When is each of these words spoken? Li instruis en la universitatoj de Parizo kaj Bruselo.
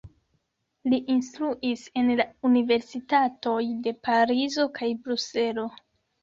Li 0.93 0.97
instruis 1.15 1.83
en 2.01 2.09
la 2.21 2.25
universitatoj 2.49 3.59
de 3.89 3.95
Parizo 4.09 4.67
kaj 4.81 4.91
Bruselo. 5.05 5.69